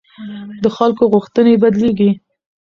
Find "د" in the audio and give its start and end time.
0.63-0.65